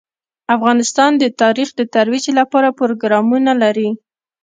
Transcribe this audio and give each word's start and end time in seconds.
افغانستان 0.55 1.11
د 1.17 1.23
تاریخ 1.41 1.69
د 1.75 1.81
ترویج 1.95 2.25
لپاره 2.39 2.69
پروګرامونه 2.79 3.51
لري. 3.63 3.89